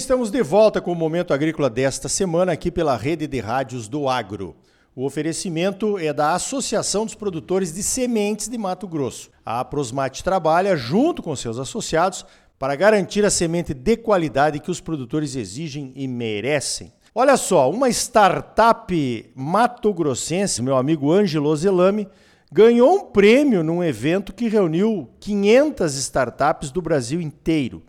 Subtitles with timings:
[0.00, 4.08] estamos de volta com o Momento Agrícola desta semana aqui pela Rede de Rádios do
[4.08, 4.56] Agro.
[4.96, 9.30] O oferecimento é da Associação dos Produtores de Sementes de Mato Grosso.
[9.44, 12.24] A Prosmate trabalha junto com seus associados
[12.58, 16.94] para garantir a semente de qualidade que os produtores exigem e merecem.
[17.14, 22.08] Olha só, uma startup matogrossense, meu amigo Ângelo Zelame,
[22.50, 27.82] ganhou um prêmio num evento que reuniu 500 startups do Brasil inteiro.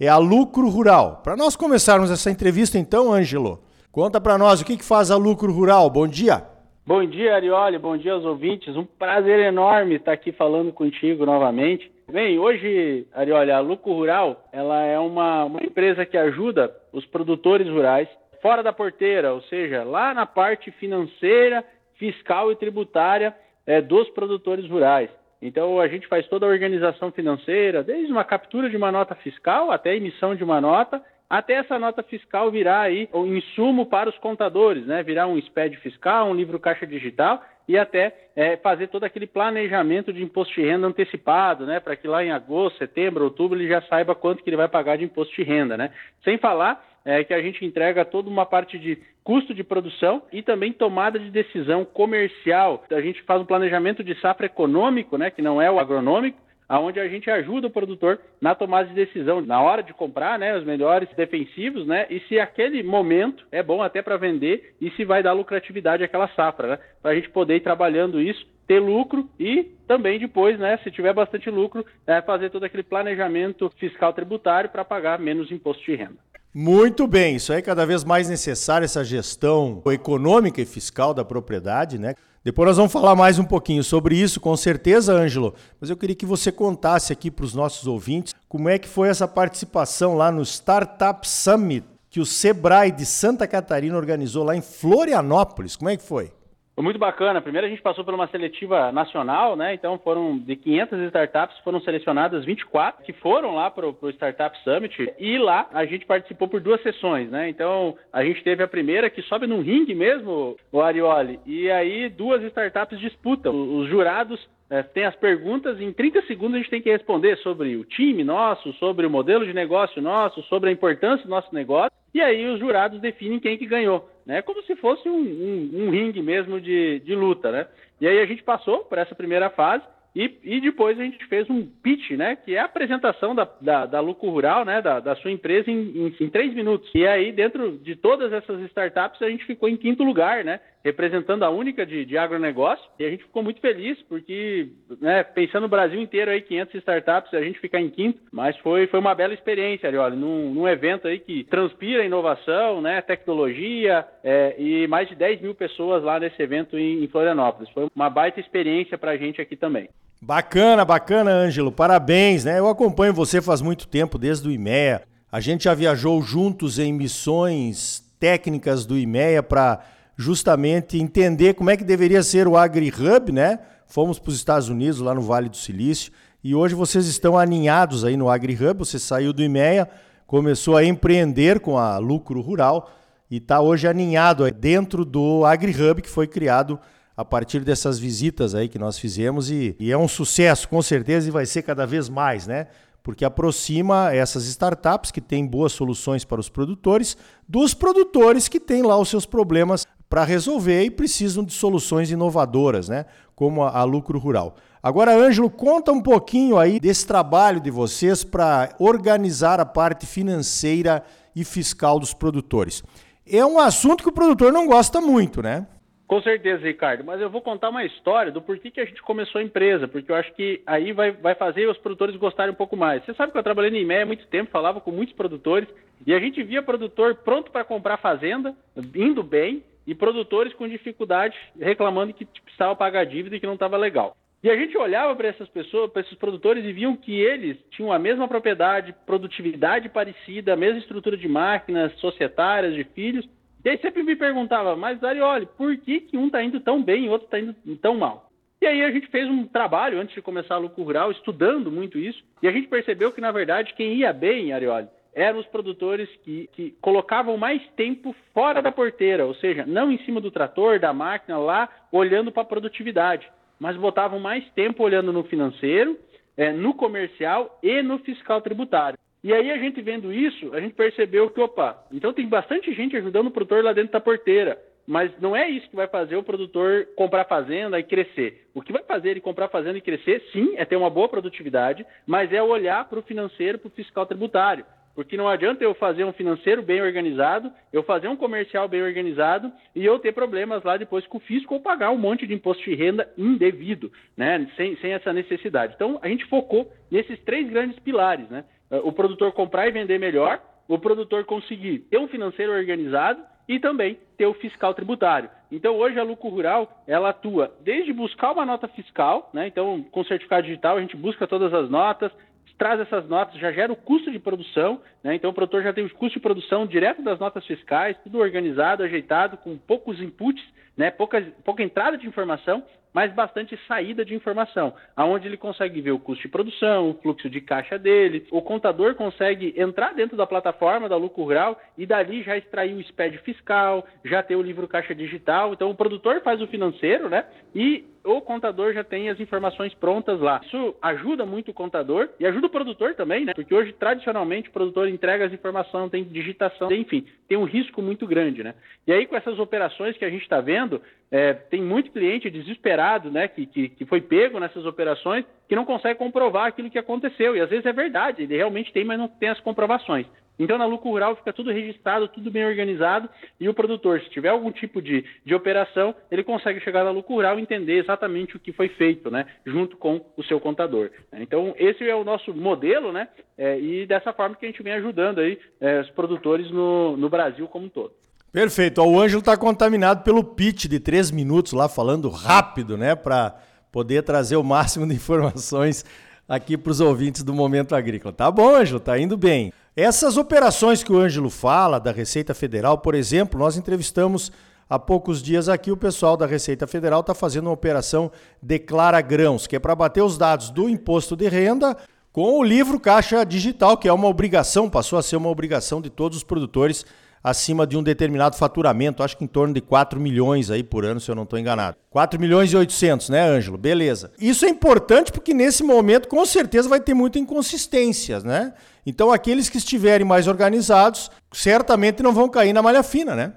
[0.00, 1.20] É a Lucro Rural.
[1.22, 3.60] Para nós começarmos essa entrevista, então, Ângelo,
[3.92, 5.88] conta para nós o que, que faz a Lucro Rural.
[5.88, 6.42] Bom dia.
[6.84, 7.78] Bom dia, Arioli.
[7.78, 8.76] Bom dia aos ouvintes.
[8.76, 11.92] Um prazer enorme estar aqui falando contigo novamente.
[12.10, 17.68] Bem, hoje, Arioli, a Lucro Rural ela é uma, uma empresa que ajuda os produtores
[17.68, 18.08] rurais
[18.42, 21.64] fora da porteira, ou seja, lá na parte financeira,
[21.94, 25.08] fiscal e tributária é, dos produtores rurais.
[25.40, 29.70] Então a gente faz toda a organização financeira, desde uma captura de uma nota fiscal
[29.70, 34.10] até a emissão de uma nota, até essa nota fiscal virar aí o insumo para
[34.10, 35.02] os contadores, né?
[35.02, 40.12] Virar um SPED fiscal, um livro caixa digital e até é, fazer todo aquele planejamento
[40.12, 41.80] de imposto de renda antecipado, né?
[41.80, 44.96] Para que lá em agosto, setembro, outubro ele já saiba quanto que ele vai pagar
[44.96, 45.90] de imposto de renda, né?
[46.22, 50.42] Sem falar é, que a gente entrega toda uma parte de custo de produção e
[50.42, 52.84] também tomada de decisão comercial.
[52.90, 56.38] A gente faz um planejamento de safra econômico, né, que não é o agronômico,
[56.68, 60.56] aonde a gente ajuda o produtor na tomada de decisão, na hora de comprar, né,
[60.56, 65.04] os melhores defensivos, né, e se aquele momento é bom até para vender e se
[65.04, 69.28] vai dar lucratividade àquela safra, né, para a gente poder ir trabalhando isso, ter lucro
[69.38, 74.70] e também depois, né, se tiver bastante lucro, é, fazer todo aquele planejamento fiscal tributário
[74.70, 76.16] para pagar menos imposto de renda.
[76.56, 81.24] Muito bem, isso aí é cada vez mais necessário, essa gestão econômica e fiscal da
[81.24, 82.14] propriedade, né?
[82.44, 85.52] Depois nós vamos falar mais um pouquinho sobre isso, com certeza, Ângelo.
[85.80, 89.08] Mas eu queria que você contasse aqui para os nossos ouvintes como é que foi
[89.08, 94.62] essa participação lá no Startup Summit que o Sebrae de Santa Catarina organizou lá em
[94.62, 95.74] Florianópolis.
[95.74, 96.30] Como é que foi?
[96.74, 97.40] Foi muito bacana.
[97.40, 99.74] Primeiro a gente passou por uma seletiva nacional, né?
[99.74, 105.12] Então foram de 500 startups, foram selecionadas 24 que foram lá para o Startup Summit
[105.18, 107.48] e lá a gente participou por duas sessões, né?
[107.48, 112.08] Então a gente teve a primeira que sobe num ringue mesmo, o Arioli, e aí
[112.08, 113.78] duas startups disputam.
[113.78, 114.40] Os jurados
[114.78, 118.24] é, tem as perguntas, em 30 segundos a gente tem que responder sobre o time
[118.24, 122.46] nosso, sobre o modelo de negócio nosso, sobre a importância do nosso negócio, e aí
[122.46, 124.42] os jurados definem quem que ganhou né?
[124.42, 127.66] Como se fosse um, um, um ringue mesmo de, de luta, né?
[128.00, 131.48] E aí a gente passou por essa primeira fase e, e, depois a gente fez
[131.50, 132.36] um pitch, né?
[132.36, 134.80] Que é a apresentação da, da, da Lucro Rural, né?
[134.80, 136.90] Da, da sua empresa em, em, em, três minutos.
[136.94, 140.60] E aí, dentro de todas essas startups, a gente ficou em quinto lugar, né?
[140.84, 142.84] Representando a única de, de agronegócio.
[142.98, 144.68] E a gente ficou muito feliz, porque,
[145.00, 148.20] né, pensando no Brasil inteiro aí, 500 startups, a gente ficar em quinto.
[148.30, 153.00] Mas foi, foi uma bela experiência, Arioli, num, num evento aí que transpira inovação, né?
[153.00, 157.70] Tecnologia é, e mais de 10 mil pessoas lá nesse evento em, em Florianópolis.
[157.70, 159.88] Foi uma baita experiência para a gente aqui também.
[160.20, 161.70] Bacana, bacana, Ângelo.
[161.70, 162.58] Parabéns, né?
[162.58, 165.02] Eu acompanho você faz muito tempo, desde o IMEA.
[165.30, 169.84] A gente já viajou juntos em missões técnicas do IMEA para
[170.16, 173.58] justamente entender como é que deveria ser o AgriHub, né?
[173.86, 178.04] Fomos para os Estados Unidos, lá no Vale do Silício, e hoje vocês estão aninhados
[178.04, 178.78] aí no AgriHub.
[178.78, 179.88] Você saiu do IMEA,
[180.26, 182.90] começou a empreender com a Lucro Rural
[183.30, 186.78] e está hoje aninhado dentro do AgriHub que foi criado
[187.16, 191.28] a partir dessas visitas aí que nós fizemos e, e, é um sucesso com certeza
[191.28, 192.66] e vai ser cada vez mais, né?
[193.02, 197.16] Porque aproxima essas startups que têm boas soluções para os produtores
[197.48, 202.88] dos produtores que têm lá os seus problemas para resolver e precisam de soluções inovadoras,
[202.88, 203.04] né?
[203.34, 204.54] Como a, a Lucro Rural.
[204.80, 211.02] Agora, Ângelo, conta um pouquinho aí desse trabalho de vocês para organizar a parte financeira
[211.34, 212.84] e fiscal dos produtores.
[213.28, 215.66] É um assunto que o produtor não gosta muito, né?
[216.06, 217.02] Com certeza, Ricardo.
[217.02, 220.12] Mas eu vou contar uma história do porquê que a gente começou a empresa, porque
[220.12, 223.04] eu acho que aí vai, vai fazer os produtores gostarem um pouco mais.
[223.04, 225.68] Você sabe que eu trabalhei em IMEA há muito tempo, falava com muitos produtores,
[226.06, 228.54] e a gente via produtor pronto para comprar fazenda,
[228.94, 233.76] indo bem, e produtores com dificuldade reclamando que precisava pagar dívida e que não estava
[233.76, 234.16] legal.
[234.42, 237.90] E a gente olhava para essas pessoas, para esses produtores e viam que eles tinham
[237.90, 243.26] a mesma propriedade, produtividade parecida, a mesma estrutura de máquinas societárias, de filhos,
[243.64, 247.06] e aí sempre me perguntava, mas Arioli, por que, que um está indo tão bem
[247.06, 248.28] e o outro está indo tão mal?
[248.60, 251.98] E aí a gente fez um trabalho antes de começar a lucro rural, estudando muito
[251.98, 256.08] isso, e a gente percebeu que, na verdade, quem ia bem, Arioli, eram os produtores
[256.22, 260.78] que, que colocavam mais tempo fora da porteira, ou seja, não em cima do trator,
[260.78, 263.28] da máquina, lá olhando para a produtividade,
[263.58, 265.98] mas botavam mais tempo olhando no financeiro,
[266.36, 268.98] é, no comercial e no fiscal tributário.
[269.22, 272.96] E aí a gente vendo isso, a gente percebeu que, opa, então tem bastante gente
[272.96, 274.60] ajudando o produtor lá dentro da porteira.
[274.86, 278.46] Mas não é isso que vai fazer o produtor comprar fazenda e crescer.
[278.54, 281.86] O que vai fazer ele comprar fazenda e crescer, sim, é ter uma boa produtividade,
[282.06, 284.66] mas é olhar para o financeiro, para o fiscal tributário.
[284.94, 289.52] Porque não adianta eu fazer um financeiro bem organizado, eu fazer um comercial bem organizado
[289.74, 292.62] e eu ter problemas lá depois com o fisco ou pagar um monte de imposto
[292.62, 294.48] de renda indevido, né?
[294.56, 295.74] Sem, sem essa necessidade.
[295.74, 298.44] Então, a gente focou nesses três grandes pilares, né?
[298.70, 303.98] O produtor comprar e vender melhor, o produtor conseguir ter um financeiro organizado e também
[304.16, 305.28] ter o fiscal tributário.
[305.50, 309.46] Então, hoje a Lucro Rural, ela atua desde buscar uma nota fiscal, né?
[309.46, 312.10] Então, com certificado digital, a gente busca todas as notas,
[312.56, 315.14] traz essas notas, já gera o custo de produção, né?
[315.14, 318.82] então o produtor já tem o custo de produção direto das notas fiscais, tudo organizado,
[318.82, 320.44] ajeitado, com poucos inputs,
[320.76, 320.90] né?
[320.90, 322.62] pouca, pouca entrada de informação,
[322.92, 327.28] mas bastante saída de informação, aonde ele consegue ver o custo de produção, o fluxo
[327.28, 332.22] de caixa dele, o contador consegue entrar dentro da plataforma da Lucro Rural e dali
[332.22, 336.40] já extrair o SPED fiscal, já ter o livro caixa digital, então o produtor faz
[336.40, 337.24] o financeiro, né?
[337.52, 340.40] E o contador já tem as informações prontas lá.
[340.44, 343.32] Isso ajuda muito o contador e ajuda o produtor também, né?
[343.34, 348.06] Porque hoje, tradicionalmente, o produtor entrega as informações, tem digitação, enfim, tem um risco muito
[348.06, 348.54] grande, né?
[348.86, 353.10] E aí, com essas operações que a gente está vendo, é, tem muito cliente desesperado,
[353.10, 357.36] né, que, que, que, foi pego nessas operações, que não consegue comprovar aquilo que aconteceu.
[357.36, 360.06] E às vezes é verdade, ele realmente tem, mas não tem as comprovações.
[360.38, 363.08] Então, na lucro rural fica tudo registrado, tudo bem organizado,
[363.38, 367.14] e o produtor, se tiver algum tipo de, de operação, ele consegue chegar na lucro
[367.14, 370.90] rural e entender exatamente o que foi feito, né, junto com o seu contador.
[371.12, 373.08] Então, esse é o nosso modelo, né,
[373.38, 377.08] é, e dessa forma que a gente vem ajudando aí é, os produtores no, no
[377.08, 377.92] Brasil como um todo.
[378.34, 378.82] Perfeito.
[378.82, 382.96] O Ângelo está contaminado pelo pitch de três minutos lá, falando rápido, né?
[382.96, 383.32] Para
[383.70, 385.84] poder trazer o máximo de informações
[386.28, 388.12] aqui para os ouvintes do Momento Agrícola.
[388.12, 389.52] Tá bom, Ângelo, tá indo bem.
[389.76, 394.30] Essas operações que o Ângelo fala, da Receita Federal, por exemplo, nós entrevistamos
[394.70, 398.08] há poucos dias aqui o pessoal da Receita Federal está fazendo uma operação
[398.40, 401.76] Declara Grãos, que é para bater os dados do imposto de renda
[402.12, 405.90] com o livro Caixa Digital, que é uma obrigação, passou a ser uma obrigação de
[405.90, 406.86] todos os produtores
[407.24, 411.00] acima de um determinado faturamento, acho que em torno de 4 milhões aí por ano,
[411.00, 411.78] se eu não estou enganado.
[411.88, 413.56] 4 milhões e 800, né, Ângelo?
[413.56, 414.12] Beleza.
[414.20, 418.52] Isso é importante porque nesse momento com certeza vai ter muita inconsistências, né?
[418.84, 423.32] Então aqueles que estiverem mais organizados certamente não vão cair na malha fina, né?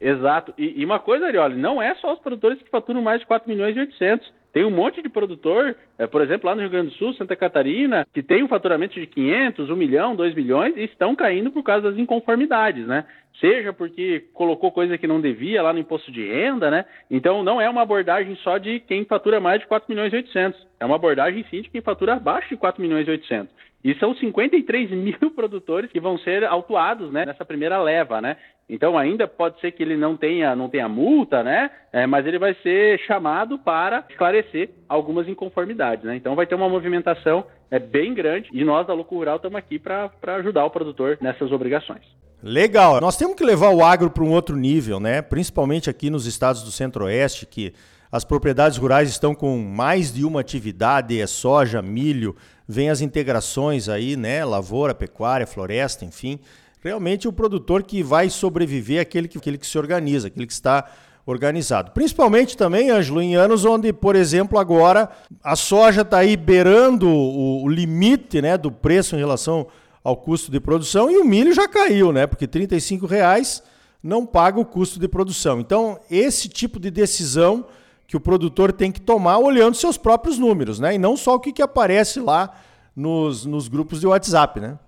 [0.00, 0.52] Exato.
[0.58, 3.48] E, e uma coisa, Arioli, não é só os produtores que faturam mais de 4
[3.48, 4.39] milhões e 800.
[4.52, 7.36] Tem um monte de produtor, é, por exemplo, lá no Rio Grande do Sul, Santa
[7.36, 11.62] Catarina, que tem um faturamento de 500, 1 milhão, 2 milhões e estão caindo por
[11.62, 13.04] causa das inconformidades, né?
[13.40, 16.84] Seja porque colocou coisa que não devia lá no imposto de renda, né?
[17.10, 20.66] Então não é uma abordagem só de quem fatura mais de 4 milhões e 800.
[20.80, 23.54] É uma abordagem sim de quem fatura abaixo de 4 milhões e 800.
[23.82, 28.36] E são 53 mil produtores que vão ser autuados né, nessa primeira leva, né?
[28.68, 31.70] Então ainda pode ser que ele não tenha, não tenha multa, né?
[31.92, 36.14] É, mas ele vai ser chamado para esclarecer algumas inconformidades, né?
[36.14, 39.78] Então vai ter uma movimentação é, bem grande e nós da Lucro Rural estamos aqui
[39.78, 42.02] para ajudar o produtor nessas obrigações.
[42.42, 43.00] Legal.
[43.00, 45.20] Nós temos que levar o agro para um outro nível, né?
[45.20, 47.74] Principalmente aqui nos estados do Centro-Oeste, que
[48.10, 52.34] as propriedades rurais estão com mais de uma atividade, é soja, milho,
[52.66, 54.44] vem as integrações aí, né?
[54.44, 56.40] Lavoura, pecuária, floresta, enfim
[56.82, 60.52] realmente o produtor que vai sobreviver é aquele que, aquele que se organiza, aquele que
[60.52, 60.90] está
[61.26, 61.92] organizado.
[61.92, 65.10] Principalmente também, Ângelo, em anos onde, por exemplo, agora
[65.44, 69.66] a soja está aí beirando o, o, limite né, do preço em relação
[70.02, 72.26] ao custo de produção e o milho já caiu, né?
[72.26, 73.62] Porque R$ reais
[74.02, 75.60] não paga o custo de produção.
[75.60, 77.66] Então, esse tipo de decisão
[78.10, 80.96] que o produtor tem que tomar olhando seus próprios números, né?
[80.96, 82.52] E não só o que, que aparece lá
[82.94, 84.80] nos, nos grupos de WhatsApp, né?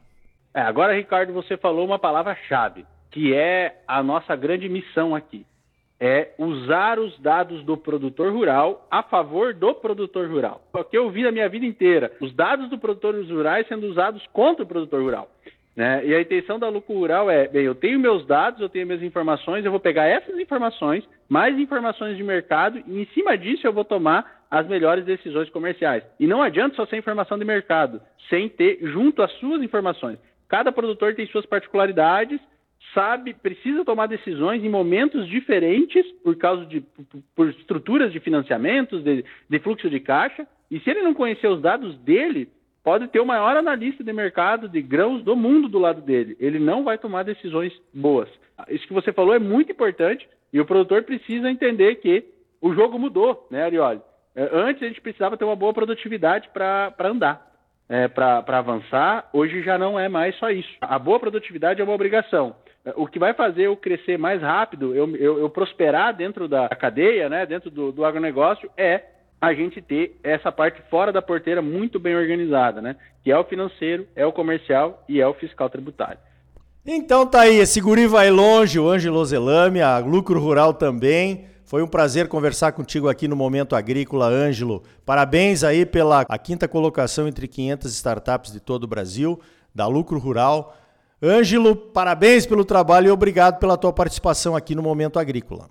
[0.53, 5.47] É, agora, Ricardo, você falou uma palavra-chave, que é a nossa grande missão aqui.
[6.01, 10.61] É usar os dados do produtor rural a favor do produtor rural.
[10.73, 14.27] O que eu vi na minha vida inteira, os dados do produtor rurais sendo usados
[14.33, 15.31] contra o produtor rural.
[15.75, 16.07] Né?
[16.07, 19.03] E a intenção da Lucro Rural é, bem, eu tenho meus dados, eu tenho minhas
[19.03, 23.73] informações, eu vou pegar essas informações, mais informações de mercado, e em cima disso eu
[23.73, 26.05] vou tomar as melhores decisões comerciais.
[26.21, 30.19] E não adianta só ser informação de mercado, sem ter junto as suas informações.
[30.47, 32.39] Cada produtor tem suas particularidades,
[32.93, 36.83] sabe, precisa tomar decisões em momentos diferentes por causa de
[37.35, 40.47] por estruturas de financiamentos, de, de fluxo de caixa.
[40.71, 42.51] E se ele não conhecer os dados dele,
[42.83, 46.37] pode ter o maior analista de mercado de grãos do mundo do lado dele.
[46.41, 48.29] Ele não vai tomar decisões boas.
[48.69, 52.25] Isso que você falou é muito importante e o produtor precisa entender que
[52.61, 54.01] o jogo mudou, né, Arioli?
[54.35, 57.51] É, antes a gente precisava ter uma boa produtividade para andar.
[57.89, 60.71] é, para avançar, hoje já não é mais só isso.
[60.81, 62.57] A boa produtividade é uma obrigação.
[62.97, 67.29] O que vai fazer eu crescer mais rápido, eu, eu, eu prosperar dentro da cadeia,
[67.29, 69.05] né, dentro do, do agronegócio, é
[69.43, 72.95] a gente ter essa parte fora da porteira muito bem organizada, né?
[73.25, 76.19] Que é o financeiro, é o comercial e é o fiscal tributário.
[76.87, 81.47] Então tá aí, esse guri vai longe, o Ângelo Zelame, a Lucro Rural também.
[81.65, 84.85] Foi um prazer conversar contigo aqui no Momento Agrícola, Ângelo.
[85.05, 89.41] Parabéns aí pela a quinta colocação entre 500 startups de todo o Brasil,
[89.75, 90.77] da Lucro Rural.
[91.21, 95.69] Ângelo, parabéns pelo trabalho e obrigado pela tua participação aqui no Momento Agrícola.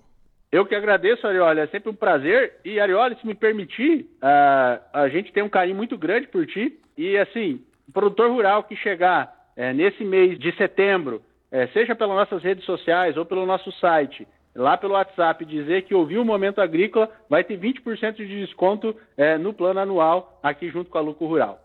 [0.52, 2.56] Eu que agradeço, Arioli, é sempre um prazer.
[2.62, 6.78] E, Arioli, se me permitir, uh, a gente tem um carinho muito grande por ti.
[6.96, 12.16] E, assim, o produtor rural que chegar uh, nesse mês de setembro, uh, seja pelas
[12.16, 16.60] nossas redes sociais ou pelo nosso site, lá pelo WhatsApp dizer que ouviu o Momento
[16.60, 21.26] Agrícola, vai ter 20% de desconto é, no plano anual aqui junto com a Lucro
[21.26, 21.58] Rural.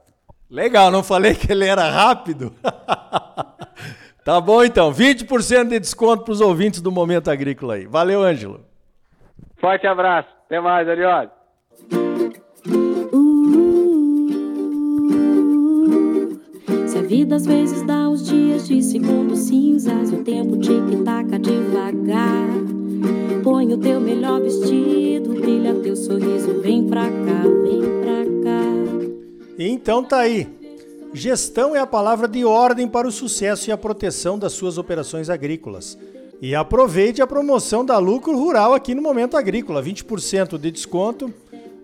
[0.49, 2.53] Legal, não falei que ele era rápido?
[4.23, 7.85] tá bom então, 20% de desconto para os ouvintes do Momento Agrícola aí.
[7.85, 8.66] Valeu, Ângelo.
[9.59, 11.29] Forte abraço, até mais, Arioli.
[16.87, 22.47] Se a vida às vezes dá uns dias de segundos cinzas, o tempo tic-taca devagar.
[23.43, 28.61] Põe o teu melhor vestido, brilha teu sorriso, vem pra cá, vem pra cá.
[29.57, 30.47] Então tá aí.
[31.13, 35.29] Gestão é a palavra de ordem para o sucesso e a proteção das suas operações
[35.29, 35.97] agrícolas.
[36.41, 41.33] E aproveite a promoção da Lucro Rural aqui no Momento Agrícola, 20% de desconto.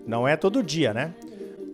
[0.06, 1.14] Não é todo dia, né?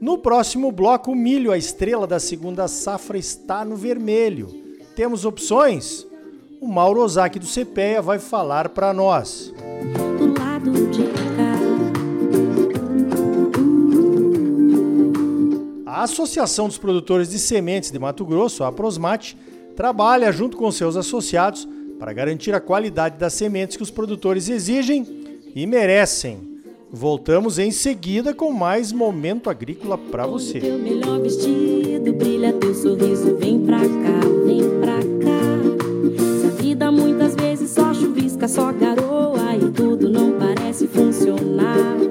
[0.00, 4.48] No próximo bloco, o milho, a estrela da segunda safra, está no vermelho.
[4.96, 6.06] Temos opções?
[6.60, 9.52] o Mauro Ozaki do CPEA vai falar para nós.
[10.18, 11.20] Do lado de cá.
[15.86, 19.36] A Associação dos Produtores de Sementes de Mato Grosso, a Prosmate,
[19.74, 21.66] trabalha junto com seus associados
[22.00, 25.06] para garantir a qualidade das sementes que os produtores exigem
[25.54, 26.48] e merecem.
[26.90, 30.58] Voltamos em seguida com mais momento agrícola para você.
[30.58, 35.40] Teu melhor vestido, brilha teu sorriso, vem pra cá, vem pra cá
[36.90, 42.09] muitas vezes só chuvisca, só garoa e tudo não parece funcionar.